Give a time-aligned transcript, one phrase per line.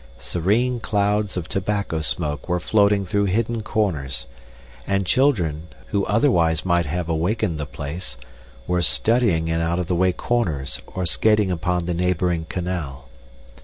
[0.17, 4.25] Serene clouds of tobacco smoke were floating through hidden corners,
[4.87, 8.17] and children, who otherwise might have awakened the place,
[8.65, 13.09] were studying in out of the way corners or skating upon the neighboring canal.